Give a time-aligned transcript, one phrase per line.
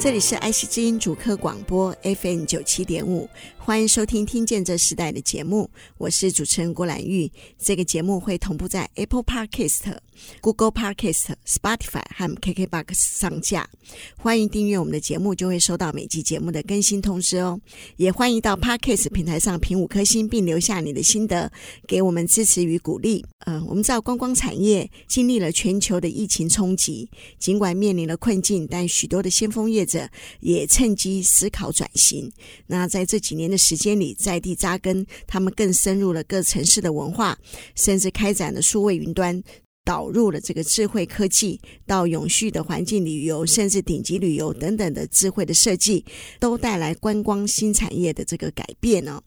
[0.00, 3.28] 这里是爱惜之音主客广播 FM 九七点五。
[3.56, 5.68] 欢迎收听《听见这时代》的节目，
[5.98, 7.30] 我是主持人郭兰玉。
[7.58, 9.94] 这个节目会同步在 Apple Podcast、
[10.40, 13.68] Google Podcast、Spotify 和 KKBox 上架。
[14.16, 17.60] 欢迎订阅我们的节目，就会收到每集节目的更新通知哦。
[17.96, 21.52] 也欢迎到 Podcast 平台上评五颗星，并留下你的心得，
[21.86, 23.22] 给我们支持与鼓励。
[23.40, 32.30] 嗯、我们知道观光产业经历了全球的疫情冲击，尽管面临了困境，但许多的先锋业者也趁机思考转型。
[32.68, 37.36] 那在这几年的时间里，在地扎根，他们更深入了各城市的文化，
[37.74, 39.42] 甚至开展了数位云端，
[39.84, 46.04] 导入了这个智慧科技，到永续的环境旅游，甚至顶级旅游等等的智慧的设计，
[46.38, 49.20] 都带来观光新产业的这个改变哦。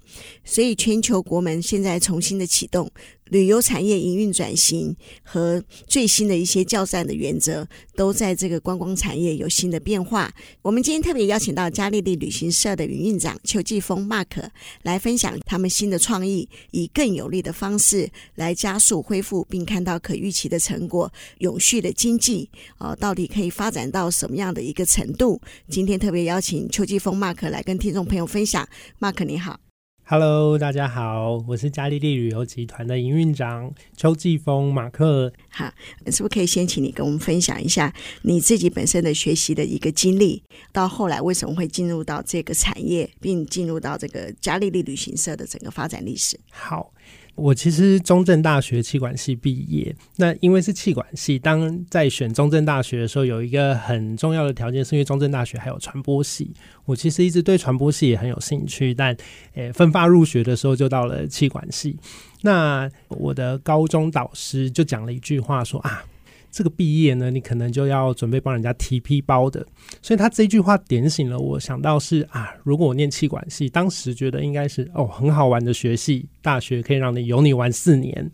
[0.46, 2.90] 所以，全球国门现在重新的启动。
[3.32, 10.30] 旅游产业营运转型和最新的一些教战的原则，都在这个观光产业有新的变化。
[10.62, 14.50] 我们今天特别邀请到嘉丽丽旅行社的营运长邱继峰 Mark
[14.84, 21.10] 来分享他们新的创意，以更有力的方式来加速恢复，并看到可预期的成果。
[21.38, 25.40] 永续的经济啊，到底可以发展到什么样的一个程度？
[25.70, 28.68] 今天特别邀请邱继峰 Mark 来跟听众朋友分享。
[29.00, 29.71] Mark 你好。
[30.12, 35.32] Hello，大家好，我是嘉利利旅游集团的营运长邱继峰马克。
[35.50, 35.74] 好，
[36.08, 46.38] 是不是可以先请你跟我们分享一下你自己本身的学习的一个经历，到后来为什么会进入到这个产业，并进入到这个嘉利利旅行社的整个发展历史？
[46.50, 46.94] 好。
[47.36, 56.52] 我其实中正大学气管系毕业，那因为是气管系，当在选中正大学的时候，有一个很重要的条件，是因为中正大学还有传播系。
[56.86, 59.16] 我其实一直对传播系也很有兴趣，但
[59.56, 61.98] 诶，分发入学的时候就到了气管系。
[62.42, 66.04] 那我的高中导师就讲了一句话说啊。
[66.52, 69.66] 这个毕业呢，你可能就要准备帮人家提批包的，
[70.02, 78.30] 所以他这句话点醒了我，想到是啊，如果我念气管系，当时觉得应该是哦很好玩的学系，大学可以让你有你玩四年。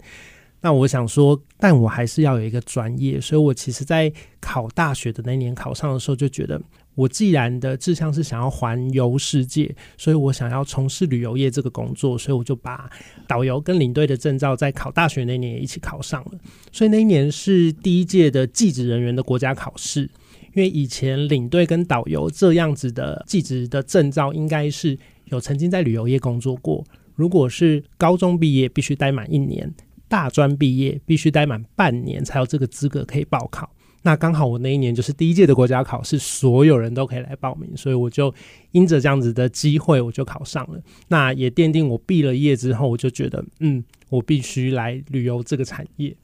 [0.60, 4.12] 那我想说，但我还是要有一个专业，所以我其实在
[4.42, 6.60] 考大学的那年考上的时候就觉得。
[6.98, 12.90] 我既然的志向是想要环游世界，所以我想要从事旅游业这个工作，所以我就把
[13.28, 16.32] 导游跟领队的证照在考大学那年也一起考上了。
[16.72, 20.10] 所以那一年是第一届的技职人员的国家考试，
[20.56, 26.84] 因为以前领队跟导游这样子的技职的证照，应该是有曾经在旅游业工作过。
[27.14, 29.70] 如果是高中毕业，必须待满一年；
[30.08, 33.70] 大专毕业，必须待满半年，才有这个资格可以报考。
[34.04, 38.34] 那刚好我那一年就是第一届的国家考试，所有人都可以来报名，所以我就
[38.72, 40.80] 因着这样子的机会，我就考上了。
[41.10, 46.16] 那也奠定我毕了业之后，我就觉得，嗯，我必须来旅游这个产业。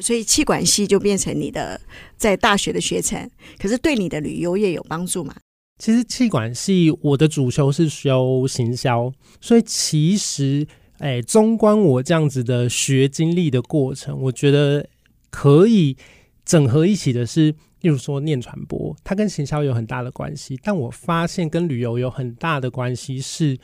[0.00, 1.80] 所以气管系就变成你的
[2.16, 5.34] 在大学的学程，可是对你的旅游业有帮助吗？
[5.78, 10.66] 其实气管系我的主修是修行销，所以其实，
[10.98, 14.86] 哎，纵观我这样子的学经历的过程，我觉得
[15.30, 15.96] 可以。
[16.50, 17.52] 整合一起的是，
[17.82, 20.58] 例如说念传播，它跟行销有很大的关系。
[20.64, 23.56] 但我发现跟旅游有很大的关系，是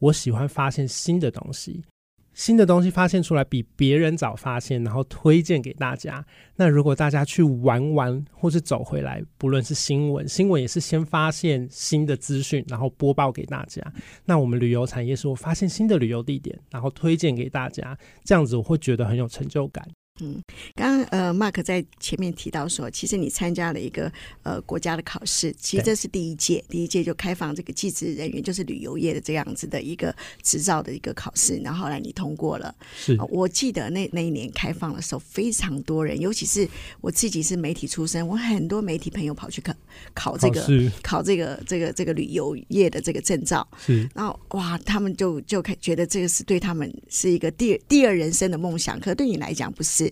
[0.00, 1.84] 我喜欢发现新的东西，
[2.32, 6.26] 新的东西发现出来比别人早发现，然后推荐给大家。
[6.56, 13.80] 那如果大家去玩玩或是走回来，不论是新闻，新闻也是先发现新的资讯，然后播报给大家。
[14.24, 19.88] 那我们旅游产业是我发现新的旅游地点，然后推荐给大家，这样子我会觉得很有成就感。
[20.20, 20.40] 嗯，
[20.76, 24.12] 刚刚呃，Mark 在前面提到说，其实你参加了一个
[24.44, 32.72] 呃国家的考试，其实这是第一届，第一届就开放这个技职人员，就是旅游业的这样子的一个执照的一个考试，然后后来你通过了。
[32.94, 36.68] 是，呃、我记得那那一年开放的时候，非常多人，尤其是
[37.00, 39.74] 我自己是媒体出身，我很多媒体朋友跑去考
[40.14, 40.64] 考这个
[41.02, 50.03] 考这个这个这个旅游业的这个证照，是，然后哇，他们就就开觉得这个是对他们是一个第第二人生的梦想，可对你来讲不是。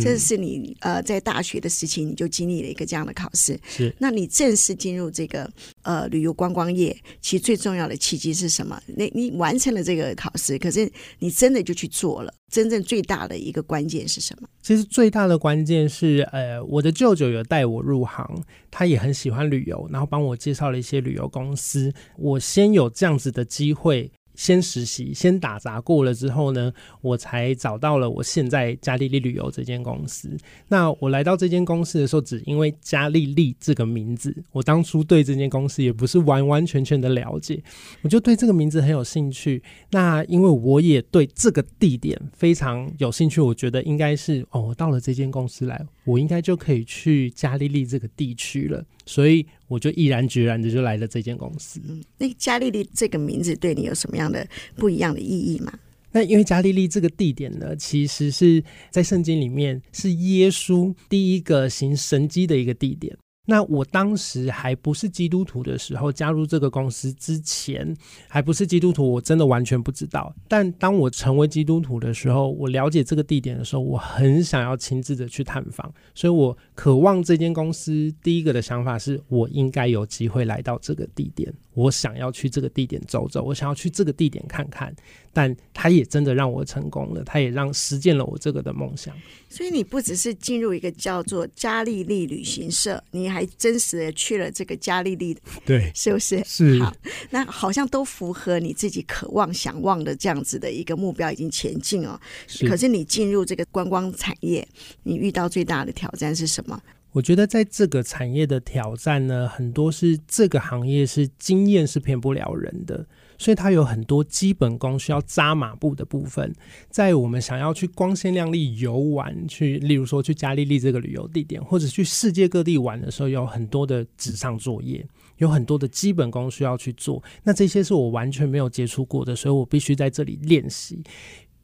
[0.00, 3.94] 这是你呃在大学的时期你就经历了一个这样的考试，是。
[3.98, 5.50] 那你正式进入这个
[5.82, 8.80] 呃旅游观光业，其实最重要的契机是什么？
[8.96, 14.48] 那你完成了这个考试，可是你真的就去做了，真正最大的一个关键是什么？
[14.62, 21.92] 其实最大的关键是，呃，我的舅舅有带我入行，他也很喜欢旅游，然后帮我介绍了一些旅游公司。
[22.16, 24.10] 我先有这样子的机会。
[24.38, 30.30] 先实习，先打杂过了之后呢，我才找到了我现在加利利旅游这间公司。
[30.68, 37.60] 那我来到这间公司的时候，只因为加利利这个名字，我当初对这间公司也不是完完全全的了解，
[38.02, 39.60] 我就对这个名字很有兴趣。
[39.90, 48.82] 那因为我也对这个地点非常有兴趣，我觉得应该是哦，我到了这间公司来，我应该就可以去加利利这个地区了。
[49.04, 51.80] 所以我就毅然决然的就来了这间公司。
[51.86, 54.46] 嗯，那加利利这个名字对你有什么样的
[54.76, 55.72] 不一样的意义吗？
[56.10, 63.14] 那因为加利利这个地点呢，其实是在圣经里面是耶稣第一个行神迹的一个地点。
[63.50, 67.96] 那我当时还不是基督徒的时候，加入这个公司之前，
[68.28, 70.34] 还不是基督徒，我真的完全不知道。
[70.46, 81.50] 但当我成为基督徒的时候，我了解这个地点的时候，我很想要亲自的去探访，所以我渴望这间公司第一个的想法是我应该有机会来到这个地点。
[81.72, 84.92] 我想要去这个地点走走，我想要去这个地点看看，
[85.32, 89.14] 但他也真的让我成功了，他也让实践了我这个的梦想。
[89.48, 96.42] 所以你不只是进入一个叫做加利利旅行社，你还真实的去了这个加利利，对， 是不是？
[96.44, 96.80] 是。
[96.82, 96.94] 好，
[97.30, 102.18] 那好像都符合你自己渴望、想望的这样子的一个目标，已经前进哦。
[102.46, 102.68] 是。
[102.68, 104.66] 可是你进入这个观光产业，
[105.02, 106.80] 你遇到最大的挑战是什么？
[107.12, 113.06] 我觉得在这个产业的挑战呢，很多是这个行业是经验是骗不了人的，
[113.38, 116.52] 所以它有很多基本功需要扎马步的部分。
[116.90, 125.06] 在我们想要去光鲜亮丽游玩，去例如说去加利利这个旅游地点，或者去世界各地玩的时候，有很多的纸上作业，
[125.36, 127.22] 有很多的基本功需要去做。
[127.44, 131.02] 那这些是我完全没有接触过的，所以我必须在这里练习。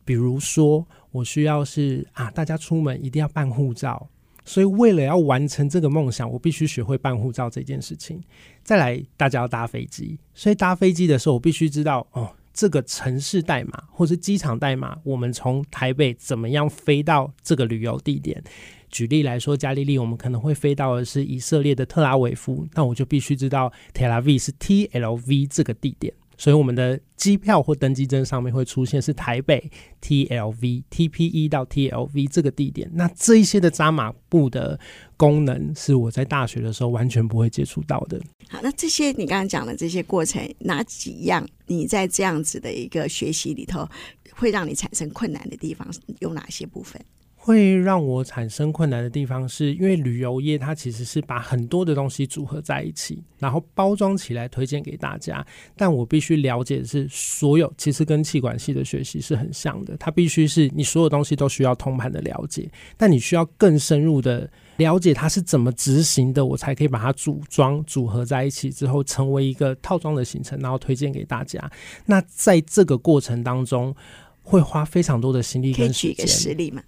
[0.05, 4.09] 比如说，我需要是啊，大家出门一定要办护照。
[4.47, 8.23] 所以，为了要完成这个梦想，我必须学会办护照这件事情。
[8.65, 18.43] 再来，大家要搭飞机，所以搭飞机的时候，我必须知道哦，这个城市代码或是机场代码，我们从台北怎么样飞到这个旅游地点。
[18.91, 26.15] 举例来说，加利利我们可能会飞到的是以色列的特拉维夫，那我就必须知道 Tel Aviv 是 T L V 这个地点。
[26.37, 29.71] 所以我们的机票或登机证上面会出现是台北
[30.01, 32.91] T L V T P E 到 T L V 这个地点。
[32.95, 34.79] 那这一些的扎马步的
[35.17, 38.21] 功能是我在大学的时候完全不会接触到的。
[38.49, 43.89] 好，那这些你刚刚讲的这些过程，哪几样你在这样子的一个学习里头
[44.33, 45.89] 会让你产生困难的地方
[46.21, 47.01] 有哪些部分？
[47.45, 55.47] 会让我产生困难的地方，是因为旅游业它其实是把很多的东西组合在一起，然后包装起来推荐给大家。
[55.77, 71.71] 但我必须了解的是，所有其实跟气管系的学习是很像的，它必须是你所有东西都需要通盘的了解，但你需要更深入的了解它是怎么执行的，我才可以把它组装组合在一起之后，成为一个套装的行程，然后推荐给大家。
[72.07, 73.95] 那在这个过程当中，
[74.43, 76.17] 会花非常多的心力跟时间。
[76.17, 76.83] 可以举个实例吗？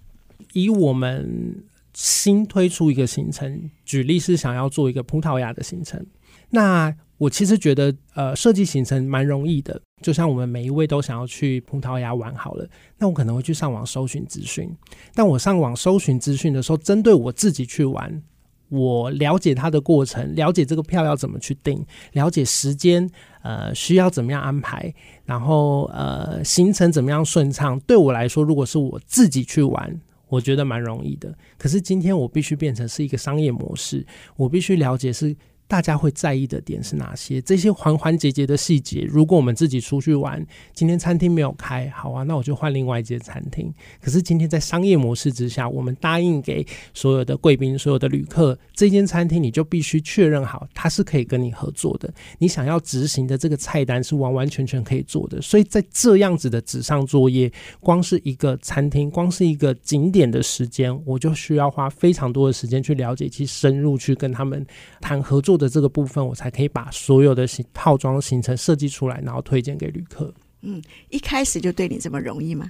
[0.57, 1.63] 以我们
[1.93, 6.03] 新推出一个行程，举例是想要做一个葡萄牙的行程。
[6.49, 9.79] 那我其实觉得，呃，设计行程蛮容易的。
[10.01, 12.67] 就像我们每一位都想要去葡萄牙玩好了，
[12.97, 14.67] 那我可能会去上网搜寻资讯。
[15.13, 18.21] 但我上网搜寻资讯的时候，针对我自己去玩，
[18.69, 23.07] 我了解它的过程，了解这个票要怎么去订，了解时间，
[23.41, 24.93] 呃，需要怎么样安排，
[25.25, 27.79] 然后呃，行程怎么样顺畅。
[27.81, 29.99] 对我来说，如果是我自己去玩。
[30.27, 35.35] 我觉得蛮容易的，可是今天我必须变成是一个商业模式，我必须了解是。
[35.67, 37.41] 大家会在意的点是哪些？
[37.41, 43.73] 这些环环节节的细节，如果我们自己出去玩，今天餐厅没有开，好啊，那我就换另外一间餐厅。
[44.01, 52.13] 可是今天在商业模式之下，我们答应给所有的贵宾、所有的旅客，这间餐厅你就必须确认好，它是可以跟你合作的。
[52.37, 55.41] 你想要执行的这个菜单是完完全全可以做的。
[55.41, 64.65] 所以在这样子的纸上作业，光是一个餐厅，光是一个景点的时间，我就需要花非常多的时间去了解，去深入去跟他们
[65.01, 70.33] 谈合作的这个部分，我才可以把所有的行套装行程设计出来，然后推荐给旅客。
[70.61, 72.67] 嗯，一开始就对你这么容易吗？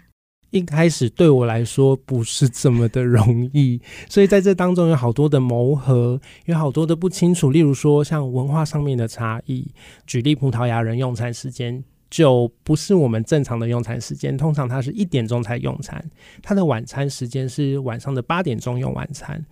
[0.50, 7.52] 一开始对我来说不是这么的容易，所以在这当中有好多的磨合，有好多的不清楚。
[7.52, 9.70] 例如说，像文化上面的差异。
[10.06, 16.02] 举例，葡萄牙人用餐时间就不是我们正常的用餐时间，通常他是一点钟才用餐，
[16.42, 19.46] 他的晚餐时间是晚上的八点钟用晚餐。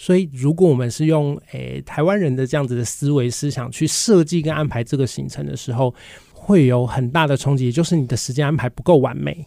[0.00, 5.92] 所以，如果我们是用诶、欸、台湾人的这样子的思维思想去设计跟安排这个行程的时候，
[6.32, 9.44] 会有很大的冲击，就是你的时间安排不够完美，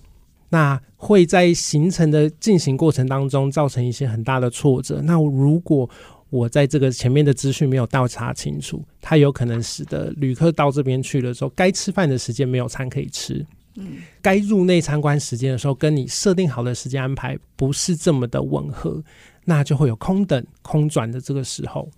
[0.49, 5.01] 那会在行程的进行过程当中造成一些很大的挫折。
[5.01, 5.89] 那如果
[6.29, 13.45] 我在这个前面的资讯没有调查清楚，它有可能使得旅客到这边去了之后，该吃饭的时间没有餐可以吃。
[13.75, 19.01] 嗯，该入内参观时间的时候，跟你设定好的时间安排不是这么的吻合，
[19.45, 21.89] 那就会有空等空转的这个时候。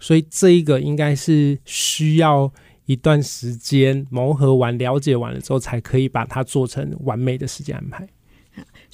[0.00, 2.52] 所以这一个应该是需要
[2.86, 8.06] 一段时间磨合完、了解完了之后，才可以把它做成完美的时间安排。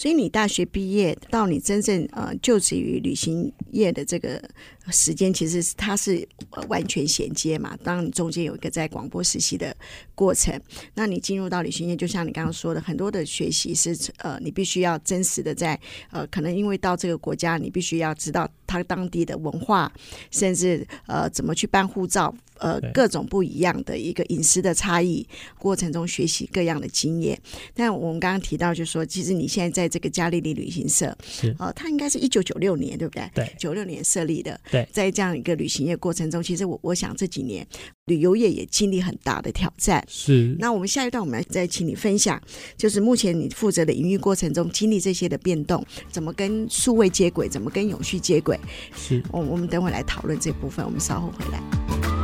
[0.01, 4.43] 所以你大学毕业到你真正呃就职于旅行业的这个
[4.91, 6.27] 时间，其实它是
[6.69, 7.77] 完全衔接嘛。
[7.85, 9.77] 当你中间有一个在广播实习的
[10.15, 10.59] 过程，
[10.95, 15.79] 那你进入到旅行业，就像你刚刚说的，很多的学习是呃你必须要真实的在
[16.11, 19.93] 呃可能因为到这个国家，你必须要知道它当地的文化，
[20.31, 22.35] 甚至呃怎么去办护照。
[22.61, 25.27] 呃，各种不一样的一个饮食的差异
[25.59, 27.41] 过程中学习各样的经验。
[27.75, 33.31] 但我们刚刚提到，就是说，其实你现在在这个嘉利利旅行社，是呃，它应该是一九九六年，对不对？
[33.35, 34.61] 对，九六年设立的。
[34.71, 37.67] 对，在这样一个旅行业过程中，其实我我想这几年
[38.05, 40.05] 旅游业也经历很大的挑战。
[40.07, 40.55] 是。
[40.59, 42.41] 那我们下一段，我们来再请你分享，
[42.77, 48.59] 就是目前你负责的营运过程中经历这些的变动，怎么跟数位接轨，怎么跟永续接轨？
[48.95, 49.23] 是。
[49.33, 52.20] 我我们等会来讨论这部分，我们稍后回来。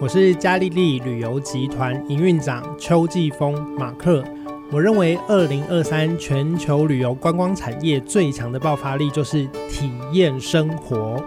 [0.00, 4.22] 我是嘉利利旅游集团营运长邱继峰马克。
[4.70, 11.20] 我认为，二零二三全球旅游观光产业最强的爆发力就是体验生活。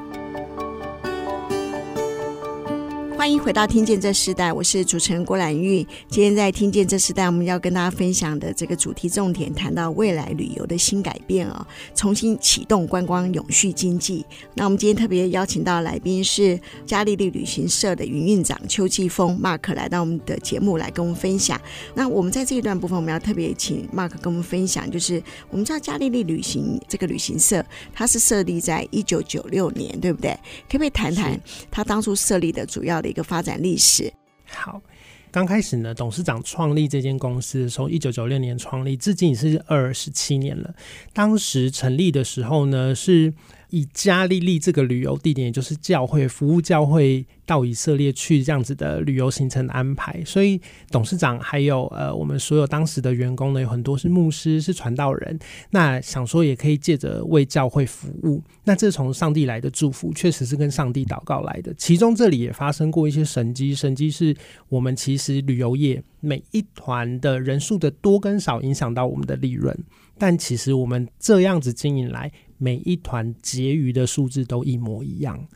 [3.21, 5.85] 欢迎回到《听见这时代》，我是主持人郭兰玉。
[6.09, 11.61] 今天在《听见这时代》，我们要跟大家分享的这个主题重点，谈到未来旅游的新改变啊、哦，
[11.93, 14.25] 重新启动观光永续经济。
[14.55, 21.61] 那我们今天特别邀请到来宾是嘉利利旅行社的营运长邱继峰 Mark 来到我们的节目来跟我们分享。
[21.93, 27.63] 那我们在这一段部分，我们要特别请 Mark 跟我们分享，就是我们知道嘉利利旅行这个旅行社，
[27.93, 30.31] 它是设立在一九九六年，对不对？
[30.67, 33.10] 可不可以谈谈它当初设立的主要的？
[33.11, 34.11] 一个发展历史。
[34.45, 34.81] 好，
[35.29, 40.73] 刚开始呢，董事长创立这间公司的时候，一九九六年创立，至今已是二十七年了。
[41.13, 43.33] 当时成立的时候呢，是。
[43.71, 50.59] 以加利利这个旅游地点，也就是教会服务教会到以色列去这样子的旅游行程的安排，所以
[50.89, 61.73] 董事长还有呃我们所有当时的员工呢，有很多是牧师是传道人，那想说也可以借着为教会服务，那这从上帝来的祝福，确实是跟上帝祷告来的。
[61.75, 64.35] 其中这里也发生过一些神迹，神迹是
[64.69, 69.73] 我们其实旅游业每一团的人数的多跟少影响到我们的利润，
[70.17, 72.29] 但其实我们这样子经营来。
[72.61, 75.47] 每一团结余的数字都一模一样，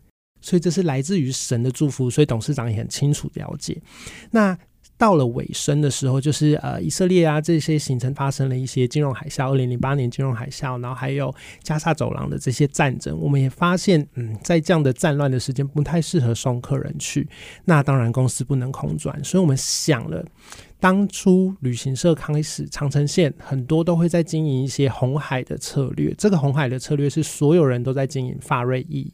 [0.42, 3.80] 所以这是来自于神的祝福，所以董事长也很清楚了解。
[4.32, 4.58] 那
[4.98, 17.28] 到了尾声的时候，就是呃，以色列啊这些行程发生了一些金融海啸，二零零八年金融海啸，然后还有加沙走廊的这些战争，我们也发现，嗯，在这样的战乱的时间不太适合送客人去。
[17.66, 20.26] 那当然公司不能空转，所以我们想了。
[20.78, 26.14] 当初旅行社开始长城线，很多都会在经营一些红海的策略。
[26.16, 29.12] 这个红海的策略是所有人都在经营法瑞意、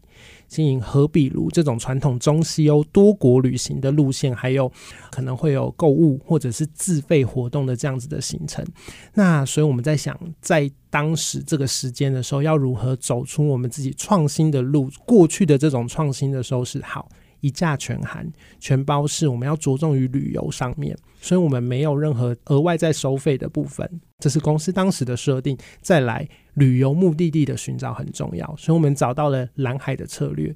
[0.52, 4.70] 经营和比如这种传统中西欧多国旅行的路线，还有
[5.10, 8.66] 可能会有购物或者是自费活动的这样子的行程。
[9.14, 14.90] 那所以我们在想，在当时这个时间的时候，要如何走出我们自己创新的路？
[15.06, 17.08] 过去的这种创新的时候是好。
[17.42, 18.26] 一价全含，
[18.60, 25.58] 全包式，我们要着重于旅游上面，所以我们没有任何额外在收费的部分，这是公司当时的设定。
[25.82, 30.56] 再来，旅游目的地的寻找很重要，所以我们找到了蓝海的策略。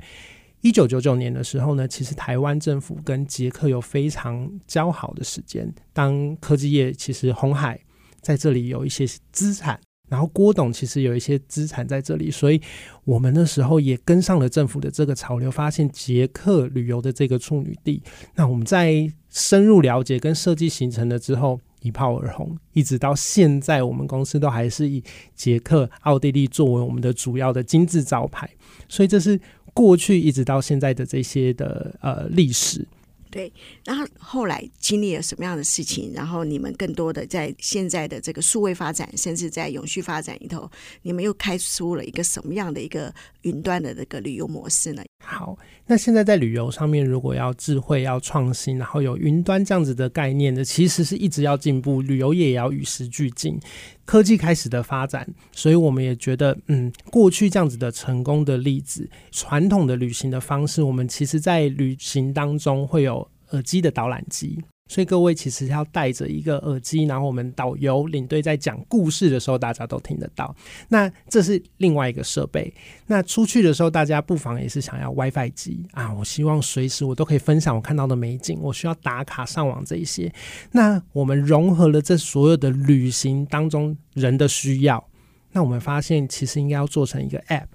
[0.62, 7.80] 一九九九年的时候呢，其实台湾政府跟捷克有非常交好的时间，当科技业其实红海
[8.22, 9.80] 在这里有一些资产。
[10.08, 12.62] 然后郭董其实有一些资产在这里，所以
[13.04, 18.02] 我们那时候也跟上了政府的这个潮流，发现捷克旅游的这个处女地。
[18.36, 25.04] 那我们在深入了解跟设计形成了之后，一炮而红，一直到现在，我们公司都还是以
[25.36, 28.50] 捷克、奥地利作为我们的主要的金字招牌。
[28.88, 29.40] 所以这是
[29.74, 32.88] 过去一直到现在的这些的呃历史。
[33.36, 33.52] 对，
[33.84, 36.10] 然后后来经历了什么样的事情？
[36.16, 45.04] 然后你们更多的在现在的这个数位发展，甚至在永续发展里头，你们又开出了一个什么样的一个云端的这个旅游模式呢？
[45.22, 53.60] 好，那现在在旅游上面，如果要智慧、要创新，然后有云端这样子的概念的，其实是一直要进步，旅游业也要与时俱进，
[54.06, 70.56] 科技开始的发展，所以我们也觉得，嗯，过去这样子的成功的例子，传统的旅行的方式，我们其实在旅行当中会有耳机的导览机，所以各位其实要带着一个耳机，然后我们导游领队在讲故事的时候，大家都听得到。
[70.90, 72.72] 那这是另外一个设备。
[73.08, 80.32] 那出去的时候，大家不妨也是想要 WiFi 机啊，我希望随时我都可以分享我看到的美景，我需要打卡上网这一些。
[80.72, 85.04] 那我们融合了这所有的旅行当中人的需要，
[85.52, 87.70] 那我们发现其实应该要做成一个 App，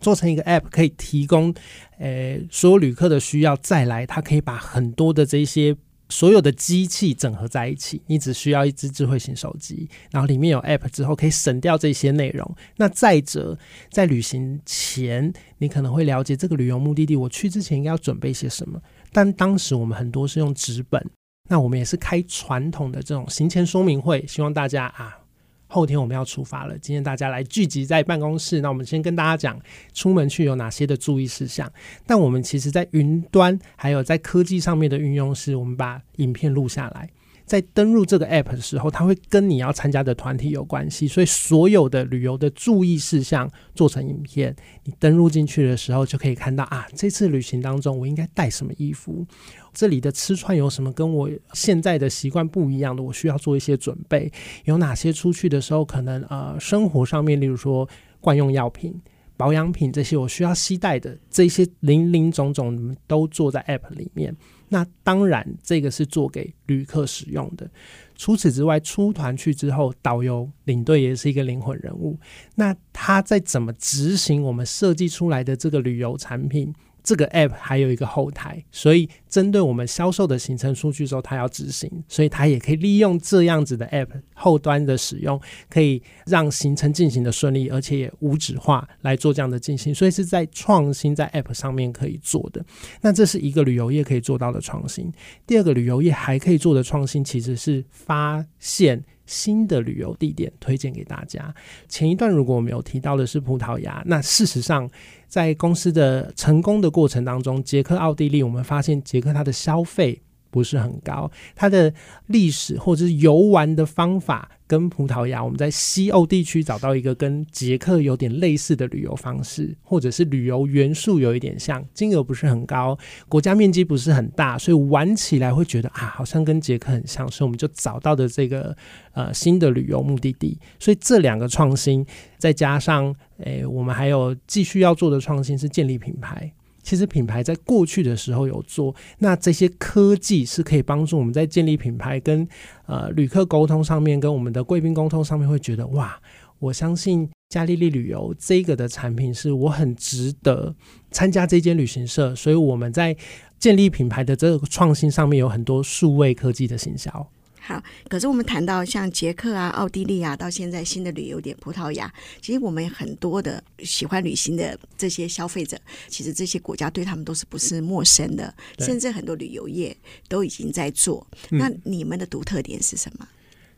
[0.00, 1.54] 做成一个 App 可以提供，
[1.98, 5.76] 呃，所有旅客的需要，再来它可以把很多的这些。
[6.08, 12.56] 所有的机器整合在一起，你只需要一只智慧型手机，然后里面有 App 之后，可以省掉这些内容。
[12.76, 13.58] 那再者，
[13.90, 18.80] 在旅行前，你可能会了解这个旅游目的地，我去之前应该要准备些什么。
[19.12, 21.04] 但当时我们很多是用纸本，
[21.48, 25.23] 那我们也是开传统的这种行前说明会，希望大家啊。
[25.66, 29.60] 后天我们要出发了，今天大家来聚集在办公室，那我们先跟大家讲
[29.92, 31.70] 出门去有哪些的注意事项。
[32.06, 37.08] 但我们其实在云端还有在科技上面的运用是，我们把影片录下来。
[37.44, 49.26] 在登入这个 app 的时候，它会跟你要参加的团体有关系，所以所有的旅游的注意事项做成影片，你登入进去的时候就可以看到啊，这次旅行当中我应该带什么衣服，
[49.72, 54.32] 这里的吃穿有什么跟我现在的习惯不一样的，我需要做一些准备，
[54.64, 57.88] 有哪些出去的时候可能呃生活上面，例如说
[58.20, 58.98] 惯用药品。
[59.36, 64.32] 保养品这些我需要携带的这些零零总总都做在 App 里面。
[64.74, 67.70] 那当然，这个是做给旅客使用的。
[68.16, 72.18] 除此之外，出团去之后，导游领队也是一个灵魂人物。
[72.56, 76.74] 那他在怎么执行我们设计出来的这个旅游产品？
[77.04, 92.64] 这个 app 还有一个后台，所以针对我们销售的行程数据之后，它要执行，所以它也可以利用这样子的 app 后端的使用，可以让行程进行的顺利，而且也无纸化来做这样的进行，所以是在创新在 app 上面可以做的。
[93.00, 95.12] 那这是一个旅游业可以做到的创新。
[95.44, 101.52] 第二个旅游业还可以做的创新，其实是发现新的旅游地点推荐给大家。
[101.88, 104.88] 前一段如果我们有提到的是葡萄牙，那事实上。
[105.26, 111.92] 在公司的成功的过程当中，捷克、奥地利，我们发现捷克它的消费不是很高，它的
[112.26, 122.96] 历史或者是游玩的方法跟葡萄牙，我们在西欧地区找到一个跟捷克有点类似的旅游方式，或者是旅游元素有一点像，金额不是很高，
[123.28, 128.76] 国家面积不是很大，所以玩起来会觉得啊，好像跟捷克很像，所以我们就找到的这个
[129.12, 130.56] 呃新的旅游目的地。
[130.78, 132.06] 所以这两个创新，
[132.38, 136.52] 再加上诶、我们还有继续要做的创新是建立品牌。
[136.84, 142.46] 其实品牌在过去的时候有做，那这些科技是可以帮助我们在建立品牌跟
[142.86, 146.20] 呃旅客沟通上面，跟我们的贵宾沟通上面，会觉得哇，
[146.58, 150.74] 我相信嘉利利旅游这个的产品是我很值得
[151.10, 153.16] 参加这间旅行社，所以我们在
[153.58, 157.26] 建立品牌的这个创新上面有很多数位科技的行销。
[157.66, 169.96] 好，可是我们谈到像捷克啊、奥地利啊，到现在新的旅游点葡萄牙，其实我们很多的喜欢旅行的这些消费者，其实这些国家对他们都是不是陌生的，甚至很多旅游业
[170.28, 171.26] 都已经在做。
[171.48, 173.26] 那你们的独特点是什么？
[173.30, 173.34] 嗯，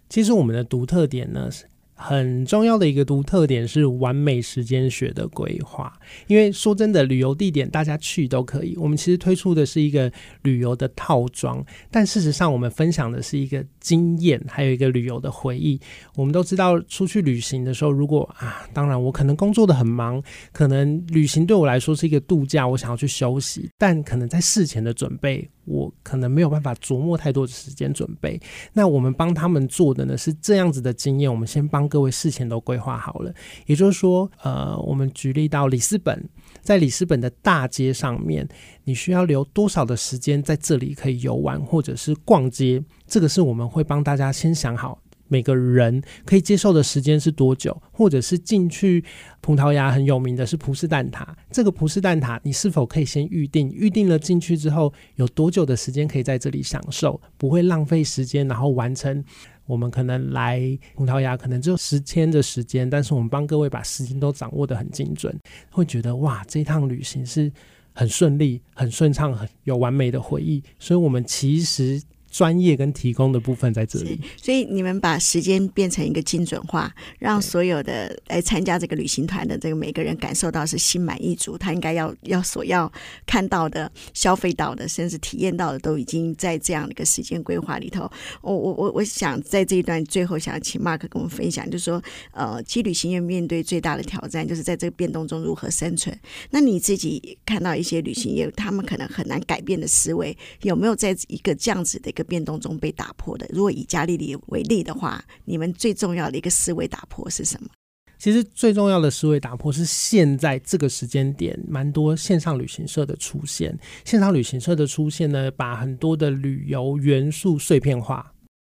[0.08, 1.64] 其实我们的独特点呢是。
[1.98, 5.90] 很重要的一个独特点是完美时间学的规划，
[6.26, 8.76] 因为说真的，旅游地点大家去都可以。
[8.76, 15.80] 我们其实推出的是一个旅游的套装，但事实上我们分享的是一个经验，还有一个旅游的回忆。
[16.14, 25.48] 我们都知道，出去旅行的时候，如果啊，当然我可能工作的很忙，可能旅行对我来说是一个度假，我想要去休息，但可能在事前的准备。
[25.66, 28.40] 我可能没有办法琢磨太多的时间准备，
[28.72, 33.34] 那我们帮他们做的呢是这样子的经验，我们先帮各位事前都规划好了。
[33.66, 36.28] 也就是说，呃，我们举例到里斯本，
[36.62, 38.48] 在里斯本的大街上面，
[38.84, 44.98] 你需要留多少的时间在这里可以游玩或者是逛街，这个是我们会帮大家先想好。
[45.28, 47.76] 每个人可以接受的时间是多久？
[47.92, 49.04] 或者是进去
[49.40, 53.70] 葡萄牙很有名的是葡式蛋挞，这个葡式蛋挞你是否可以先预定？
[53.72, 59.24] 预定了进去之后有多久的时间可以在这里享受，不会浪费时间，然后完成
[59.66, 60.60] 我们可能来
[60.94, 65.36] 葡萄牙可能只有十天的时间，但是我们帮各位把时间都掌握得很精准，
[65.70, 67.50] 会觉得哇，这趟旅行是
[67.92, 70.62] 很顺利、很顺畅、很有完美的回忆。
[70.78, 72.00] 所以，我们其实。
[72.36, 82.92] 专业跟提供的部分在这里，所以你们把时间变成一个精准化，让所有的来参加这个旅行团的这个每个人感受到是心满意足，他应该要要所要
[83.26, 88.02] 看到的、消费到的，甚至体验到的，都已经在这样的一个时间规划里头。
[88.42, 96.14] 我我我我想在这一段最后想请 Mark 跟我们分享，就是说，呃，其实旅行业面对最大的挑战就是在这个变动中如何生存。
[96.50, 103.46] 那你自己看到一些旅行业他们可能很难改变的思维，有没有在一个这样子的一个变动中被打破的？
[103.50, 107.70] 如果以嘉利利为例的话，你们最重要的一个思维打破是什么？
[108.18, 113.78] 其实最重要的思维打破是现在这个时间点，蛮多线上旅行社的出现。
[114.04, 118.32] 线上旅行社的出现呢，把很多的旅游元素碎片化。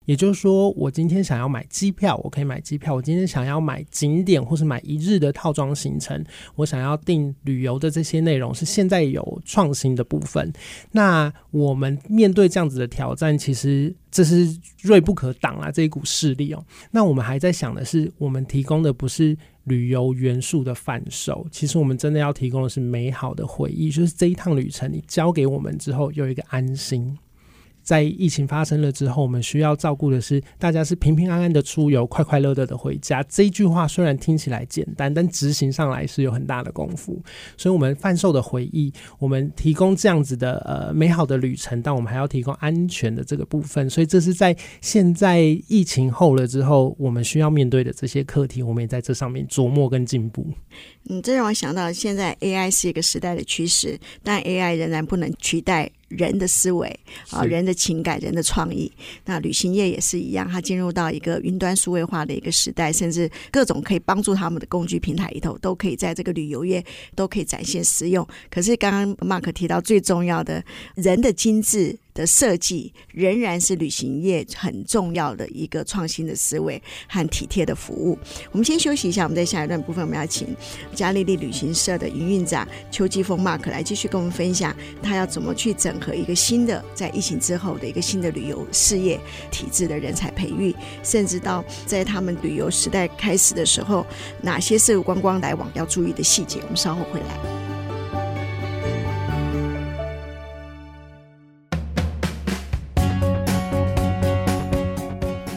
[0.06, 10.50] 也就是说，我今天想要买机票，我可以买机票；我今天想要买景点，或是买一日的套装行程，我想要订旅游的这些内容，是现在有创新的部分。
[10.92, 14.48] 那我们面对这样子的挑战，其实这是
[14.80, 16.64] 锐不可挡啊，这一股势力哦。
[16.90, 27.18] 那我们还在想的是，我们提供的不是旅游元素的贩售，其实我们真的要提供的是美好的回忆，就是这一趟旅程，你交给我们之后，有一个安心。
[27.86, 33.22] 在疫情发生了之后，我们需要照顾的是大家是平平安安的出游，快快乐乐的回家。
[33.28, 37.22] 这句话虽然听起来简单，但执行上来是有很大的功夫。
[37.56, 43.88] 所以，我们贩售的回忆，我们提供这样子的呃美好的旅程，但我们还要提供安全的这个部分。
[43.88, 50.44] 所以，这是在现在疫情后了之后，我们需要面对的这些课题，我们也在这上面琢磨跟进步。
[51.08, 55.88] 嗯，这让我想到，现在 AI 是一个时代的趋势，但 AI 仍然不能取代。
[56.08, 56.88] 人的思维
[57.30, 58.90] 啊，人的情感，人的创意。
[59.24, 68.26] 那旅行业也是一样，它进入到一个云端数位化的一个时代，甚至各种可以帮助他们的工具平台里头，都可以在这个旅游业都可以展现实用。
[68.50, 70.64] 可是刚刚 Mark 提到最重要的，
[70.94, 71.98] 人的精致。
[72.16, 78.18] 的设计仍然是旅行业很重要的一个创新的思维和体贴的服务。
[78.50, 80.48] 我们先休息一下，我们在下一段部分，我们要请
[80.94, 94.06] 嘉丽丽旅行社的营运长邱继峰 Mark 来继续跟我们分享，他要怎么去整合一个新的在疫情之后的一个新的旅游事业体制的人才培育，甚至到在他们旅游时代开始的时候，
[94.40, 96.60] 哪些是观光来往要注意的细节。
[96.62, 97.85] 我们稍后回来。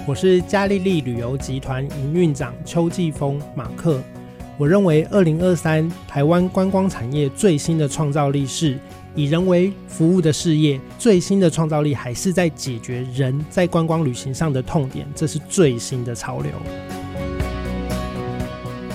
[0.09, 4.01] 我是嘉利利旅游集团营运长邱继峰马克。
[4.57, 8.75] 我认为，二零二三台湾观光产业最新的创造力是
[9.13, 16.53] 以人为服务的事业，最新的创造力还是在解决人在观光旅行上的痛点，这是最新的潮流。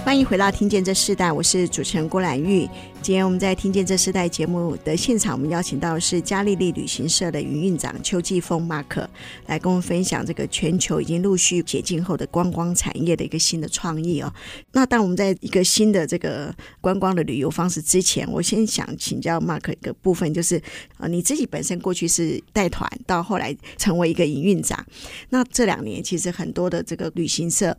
[0.05, 2.69] 欢迎回到《听见这世代》，我是主持人郭兰玉。
[3.01, 9.07] 今天我们在《听见这世代》节目的现场，我们邀请到的是嘉丽丽旅行社的营运长邱季丰 Mark
[9.47, 14.31] 来跟我们分享这个全球已经陆续解禁后的观光产业的一个新的创意哦。
[14.73, 20.61] 那当我们在一个新的这个观光的旅游方式之前，我先想请教 Mark 一个部分，就是
[20.99, 24.85] 呃，你自己本身过去是带团，到后来成为一个营运长，
[25.31, 27.75] 那这两年其实很多的这个旅行社。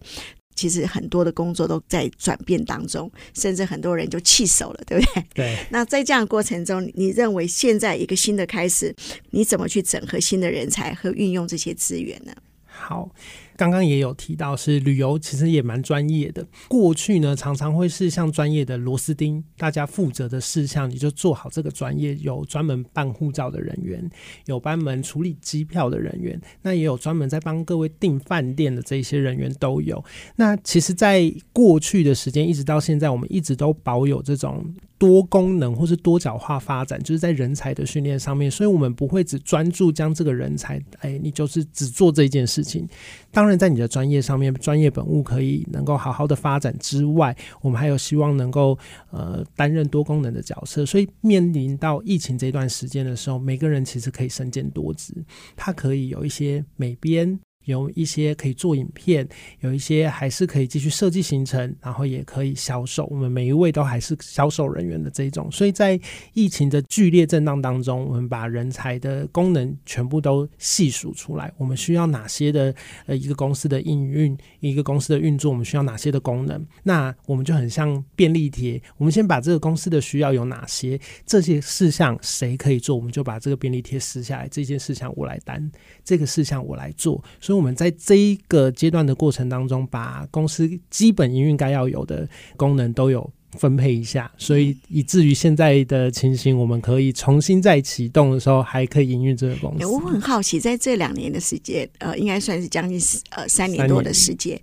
[0.56, 5.24] 其实很多的工作都在转变当中，甚至很多人就弃守了，对不对？
[5.34, 5.58] 对。
[5.70, 8.96] 那在这样的过程中，你认为现在一个新的开始，
[9.32, 12.34] 你怎么去整合新的人才和运用这些资源呢？
[12.66, 13.10] 好。
[13.58, 16.46] 刚刚也有提到，是旅游其实也蛮专业的。
[16.68, 22.16] 过去呢，常常会是像专业的螺丝钉，大家负责的事项，你就做好这个专业。
[22.16, 24.10] 有专门办护照的人员，
[24.46, 30.04] 有专门处理机票的人员，那也有专门在帮各位订饭店的这些人员都有。
[30.36, 34.66] 那其实，在过去的时间一直到现在，我们一直都保有这种
[35.06, 38.50] 多功能或是多角化发展，就是在人才的训练上面。
[38.50, 42.88] 所以，我们不会只专注将这个人才，哎，你就是只做这件事情。
[43.32, 48.76] 当然，在你的专业上面，专业本务可以能够好好的发展之外，我们还有希望能够
[49.12, 50.84] 呃担任多功能的角色。
[50.84, 55.14] 所以面临到疫情这段时间的时候，每个人其实可以身兼多职，
[55.56, 57.40] 他可以有一些美编。
[57.66, 59.28] 有一些可以做影片，
[59.60, 63.06] 有一些还是可以继续设计行程，然后也可以销售。
[63.12, 66.00] 我们每一位都还是销售人员的这种，所以在
[66.34, 71.52] 疫情的剧烈震荡当中，我们把人才的功能全部都细数出来。
[71.58, 72.74] 我们需要哪些的
[73.08, 76.64] 呃一个公司的营运，一个公司的运作，我们需要哪些的功能？
[76.84, 84.48] 那我们就很像便利贴，我们先把这个公司的需要有哪些，这些事项谁可以做，我们就把这个便利贴撕下来。
[84.48, 85.72] 这件事项我来担，
[86.04, 87.24] 这个事项我来做。
[87.40, 87.55] 所以。
[87.56, 99.86] 我们在这一个阶段的过程当中，把公司基本营运该要有的功能都有分配一下，所以以至于现在的情形，我们可以重新再启动的时候，还可以营运这个公司。
[99.86, 104.60] 我很好奇，在这两年的时间，呃，应该算是将近呃三年多的时间，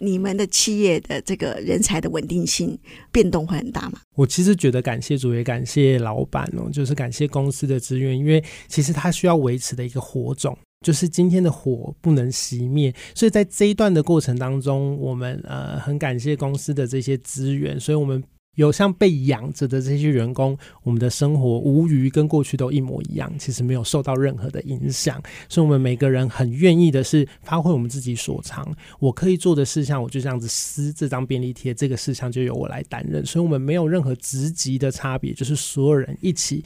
[0.00, 2.76] 你们的企业的这个人才的稳定性
[3.12, 4.00] 变动会很大吗？
[4.16, 10.58] 我其实觉得感谢主，也感谢老板哦，就是感谢公司的资源，因为其实它需要维持的一个火种。
[10.82, 18.22] 就是今天的火不能熄灭，所以在这一段的过程当中，我们呃很感谢公司的这些资源，所以我们
[18.56, 25.18] 有像被养着的这些员工，我们的生活无余跟过去都一模一样，其实没有受到任何的影响。
[25.48, 28.70] 所以，我们每个人很愿意的是发挥我们自己所长。
[28.98, 33.24] 我可以做的事项，我就这样子撕这张便利贴，这个事项就由我来担任。
[33.24, 36.62] 所以，我们没有任何职级的差别，就是所有人一起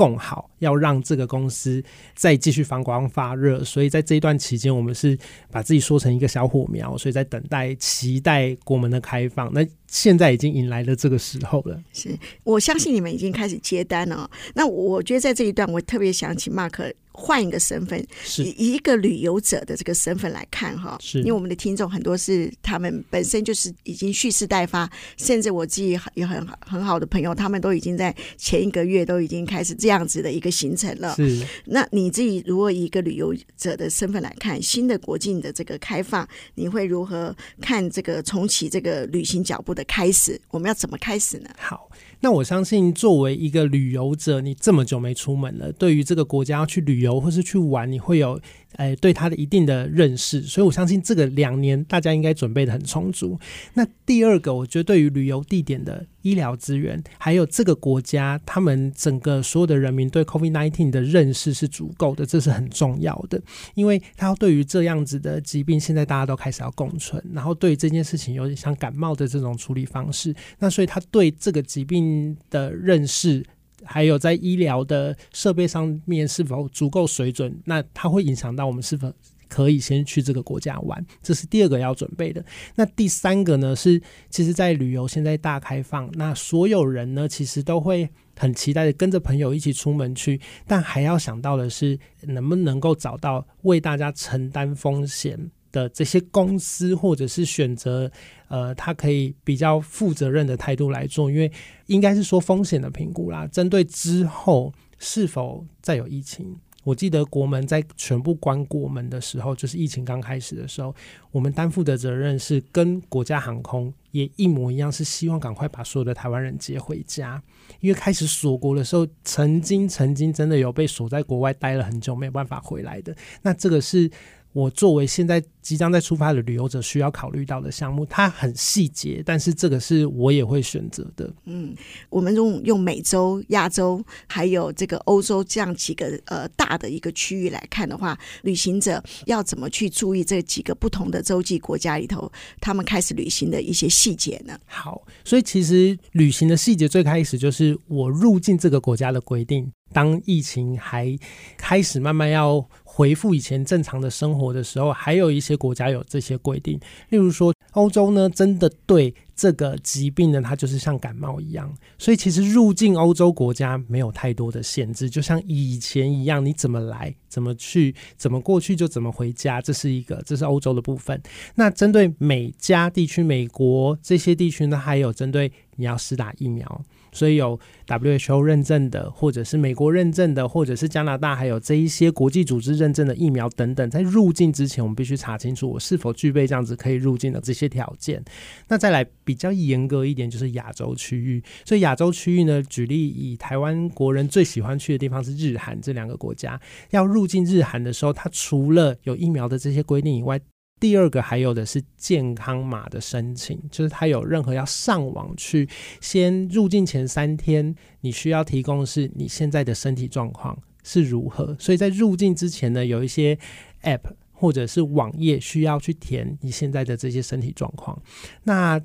[0.00, 1.84] 共好，要让这个公司
[2.14, 3.62] 再继续发光发热。
[3.62, 5.18] 所以在这一段期间，我们是
[5.50, 9.52] 把自己说成一个小火苗，所以在等待、期待国门的开放。
[9.52, 11.78] 那现在已经迎来了这个时候了。
[11.92, 14.30] 是，我相信你们已经开始接单了。
[14.54, 16.94] 那我觉得在这一段，我特别想请 Mark。
[17.20, 31.14] 换一个身份，是以一个旅游者的这个身份来看哈，是因为我们的听众很多是他们本身就是已经蓄势待发，甚至我自己有很很好的朋友，他们都已经在前一个月都已经开始这样子的一个行程了。
[31.14, 40.40] 是，那你自己如果以一个旅游者的身份来看新的国境的这个开放，你会如何看这个重启这个旅行脚步的开始？
[40.48, 41.50] 我们要怎么开始呢？
[41.58, 41.90] 好。
[42.20, 48.40] 那我相信，作为一个旅游者，你这么久没出门了，对于这个国家去旅游或是去玩，你会有。
[48.76, 53.38] 哎，对他的一定的认识，所以我相信这个两年大家应该准备得很充足。
[53.74, 63.40] 那第二个，我觉得对于旅游地点的医疗资源，还有这个国家他们整个所有的人民对 COVID-19 的认识是足够的，这是很重要的。
[63.74, 73.44] 因为他对于这样子的疾病，现在大家都开始要共存，然后对于这件事情有点像感冒的这种处理方式，那所以他对这个疾病的认识。
[73.84, 77.54] 还有在医疗的设备上面是否足够水准？
[77.64, 79.12] 那它会影响到我们是否
[79.48, 81.04] 可以先去这个国家玩？
[81.22, 82.44] 这是第二个要准备的。
[82.76, 83.74] 那第三个呢？
[83.74, 98.10] 是其实，在旅游现在大开放，那所有人呢，其实都会很期待的跟着朋友一起出门去，但还要想到的是，能不能够找到为大家承担风险的这些公司，或者是选择。
[98.48, 101.48] 呃，他可以比较负责任的态度来做，因为
[101.86, 103.46] 应该是说风险的评估啦。
[103.46, 110.92] 针对之后是否再有疫情，我记得国门在全部关国门的时候，就是疫情刚开始的时候，
[111.30, 117.40] 我们担负的责任是跟国家航空也一模一样，是希望赶快把所有的台湾人接回家。
[117.78, 123.14] 因为开始锁国的时候，曾经曾经真的有被锁在国外待了很久，没有办法回来的。
[123.42, 124.10] 那这个是。
[124.52, 131.32] 我作为现在即将在出发的旅游者，需要考虑到的项目，它很细节，但是这个是我也会选择的。
[131.44, 131.74] 嗯，
[132.08, 144.58] 我们用用美洲、亚洲还有这个欧洲这样几个呃大的一个区域来看的话，旅行者要怎么去注意这几个不同的洲际国家里头，他们开始旅行的一些细节呢？
[144.66, 149.70] 好，所以其实旅行的细节最开始就是我入境这个国家的规定。
[149.92, 151.18] 当疫情还
[151.56, 156.78] 开始慢慢要恢复以前正常的生活的时候，还有一些国家有这些规定，
[157.10, 171.18] 例如说欧洲呢，真的对这个疾病呢，它就是像感冒一样，所以其实入境欧洲国家没有太多的限制，就像以前一样，你怎么来、怎么去、怎么过去就怎么回家，这是一个，这是欧洲的部分。
[171.54, 176.82] 那针对美加地区、美国这些地区呢，还有针对你要施打疫苗。
[177.12, 188.22] 所以有 WHO 认证的，或者是美国认证的，或者是加拿大，还有这一些国际组织认证的疫苗等等，在入境之前，我们必须查清楚我是否具备这样子可以入境的这些条件。
[188.68, 191.42] 那再来比较严格一点，就是亚洲区域。
[191.64, 200.40] 所以亚洲区域呢，举例以台湾国人最喜欢去的地方是日韩这两个国家，要入境日韩的时候，它除了有疫苗的这些规定以外，
[200.80, 205.68] 第二个还有的是健康码的申请，就是他有任何要上网去，
[206.00, 211.54] 先入境前三天，你需要提供是你现在的身体状况是如何。
[211.58, 213.38] 所以在入境之前呢，有一些
[213.82, 214.00] App
[214.32, 218.02] 或者是网页需要去填你现在的这些身体状况。
[218.44, 218.80] 那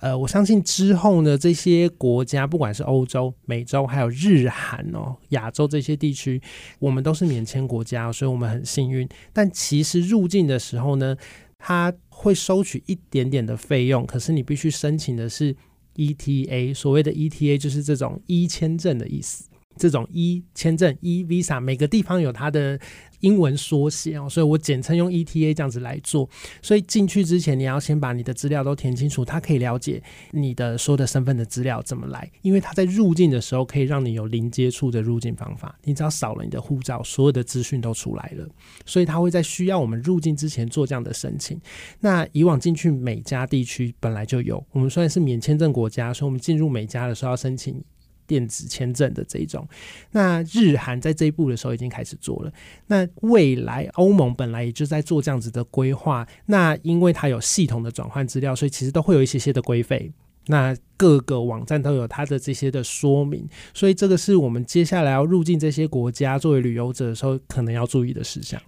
[0.00, 6.40] 呃，我相信之后呢，这些国家不管是欧洲、美洲，还有日韩哦，亚洲这些地区，
[6.78, 9.08] 我们都是免签国家，所以我们很幸运。
[9.32, 11.16] 但其实入境的时候呢，
[11.58, 15.54] 他会收取一点点的费用，可是你必须申请的是
[15.96, 19.44] ETA，所谓的 ETA 就是这种一签证的意思，
[19.78, 22.78] 这种 E 签证 E Visa，每个地方有它的。
[23.20, 26.30] 英文缩写哦，所以我简称用 ETA 这样子来做。
[26.62, 32.30] 所以进去之前，你要先把你的资料都填清楚，他可以了解你的所有的身份的资料怎么来。
[32.42, 38.46] 因为他在入境的时候可以让你有零接触的入境方法，你只要扫了你的护照，所有的资讯都出来了。
[38.86, 41.60] 所以他会在需要我们入境之前做这样的申请。
[41.98, 47.82] 那以往进去美加地区本来就有，我们虽然是免签证国家，所以我们进入美加的时候要申请。
[48.28, 49.66] 电子签证的这一种，
[50.12, 52.52] 那日韩在这一步的时候已经开始做了。
[52.86, 56.28] 那未来欧盟本来也就在做这样子的规划。
[56.46, 60.12] 那因为它有系统的转换资料，所以其实都会有一些些的规费。
[60.50, 68.60] 那各个网站都有它的这些的说明，所以这个是我们接下来要入境这些国家作为旅游者的时候可能要注意的事项。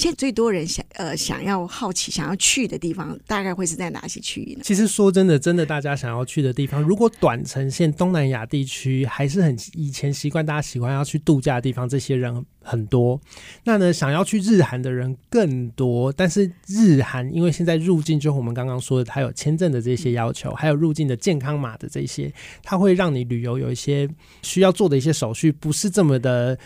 [0.00, 4.62] 现在最多人想呃想要好奇想要去的地方，大概会是在哪些区域呢？
[4.64, 13.20] 其实说真的，真的大家想要去的地方，如果短程线东南亚地区还是很以前习惯大家喜欢要去度假的地方，这些人很多。
[13.64, 22.32] 那呢，想要去日韩的人更多，但是日韩因为现在入境就我们刚刚说的，它有签证的这些要求，还有入境的健康码的这些，
[22.62, 24.08] 它会让你旅游有一些
[24.40, 26.58] 需要做的一些手续，不是这么的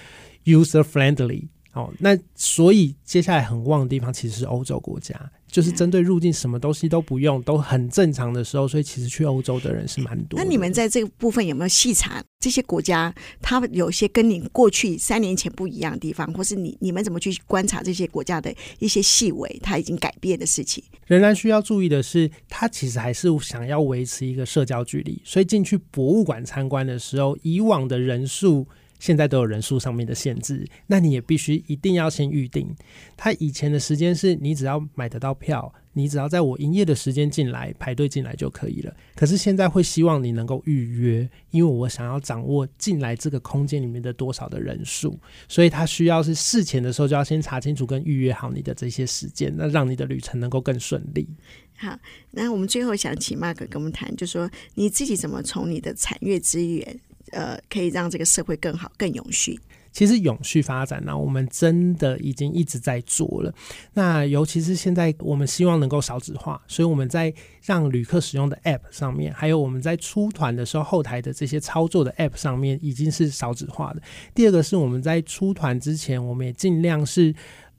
[0.44, 1.48] user friendly。
[1.74, 5.14] 哦，那所以接下来很旺的地方其实是欧洲国家，
[5.48, 10.38] 就是针对入境什么东西都不用，都很正常的时候，所以其实去欧洲的人是蛮多。
[10.38, 13.12] 那你们在这个部分有没有细查这些国家？
[13.42, 20.84] 它有些跟你过去三年前不一样的地方，或是你你们怎么去观察这些国家的一些细微，它已经改变的事情？
[21.08, 28.64] 仍然需要注意的是，它其实还是想要维持一个社交距离，所以进去博物馆参观的时候，以往的人数。
[29.04, 32.74] 现在都有人数上面的限制，那你也必须一定要先预定。
[33.18, 38.96] 他以前的时间是你只要买得到票，你只要在我营业的时间进来排队进来就可以了。
[39.14, 51.28] 可是现在会希望你能够预约，因为我想要掌握进来这个空间里面的多少的人数，所以他需要是事前的时候就要先查清楚跟预约好你的这些时间，那让你的旅程能够更顺利。
[51.76, 51.94] 好，
[52.30, 56.98] 那我们最后想请 Mark 跟我们谈，就说你自己怎么从你的产业资源。
[57.34, 59.58] 呃，可以让这个社会更好、更永续。
[59.92, 63.54] 其实永续发展呢，我们真的已经一直在做了。
[63.92, 74.02] 那尤其是现在，我们希望能够少纸化，所以我们在让旅客使用的 App 上面，还有我们在出团的时候后台的这些操作的 App 上面，已经是少纸化的。
[74.34, 77.34] 第二个是我们在出团之前，我们也尽量是。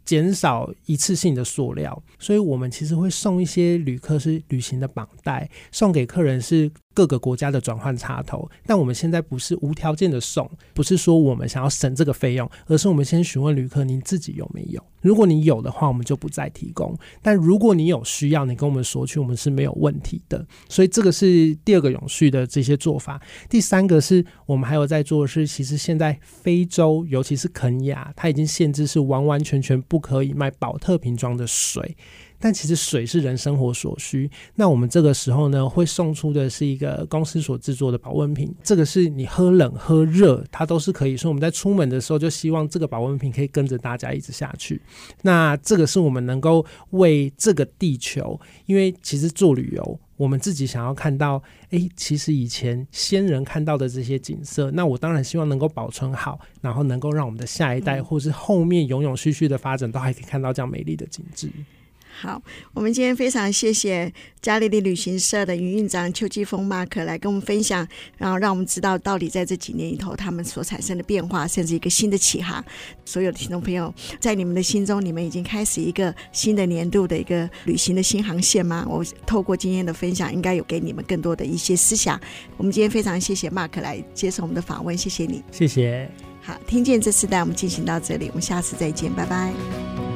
[0.05, 8.49] 减少一次性的塑料，所以我们其实会送一些旅客是旅行的绑带，送给客人是各个国家的转换插头。
[8.65, 14.81] 但我们现在不是无条件的送，不是说我们想要省这个费用，而是我们先询问旅客您自己有没有。
[15.01, 16.97] 如果你有的话，我们就不再提供。
[17.21, 20.43] 但如果你有需要，你跟我们索取，我们是没有问题的。
[20.69, 23.21] 所以这个是第二个永续的这些做法。
[23.49, 29.99] 第三个是我们还有在做的是，其实现在非洲，尤其是肯亚，它已经限制是完完全全不。
[30.05, 31.97] 可以卖宝特瓶装的水，
[32.45, 34.29] 但其实水是人生活所需。
[34.53, 41.17] 那我们这个时候呢，会送出的是一个公司所制作的保温瓶，这个是你喝冷喝热，它都是可以。
[41.17, 44.79] 所以我们在出门的时候，就希望这个保温瓶可以跟着大家一直下去。
[45.23, 49.99] 那这个是我们能够为这个地球，因为其实做旅游。
[50.15, 61.49] 我们自己想要看到，诶，其实以前先人看到的这些景色，那我当然希望能够保存好，然后能够让我们的下一代，或是后面永永续续的发展，都还可以看到这样美丽的景致。
[62.17, 62.41] 好，
[62.73, 67.85] 我们今天非常谢谢嘉利利旅行社的营运长邱继峰 Mark 来跟我们分享，
[68.17, 72.63] 然后让我们知道到底在这几年里头他们所产生的变化，甚至一个新的启航。
[73.03, 78.87] 所有的听众朋友，在你们的心中，你们已经开始一个新的年度的一个旅行的新航线吗？
[78.89, 82.17] 我透过今天的分享，应该有给你们更多的一些思想。
[82.55, 86.09] 我们今天非常谢谢 Mark 来接受我们的访问，谢谢你，谢谢。
[86.41, 90.14] 好，听见这次带，我们进行到这里，我们下次再见，拜拜。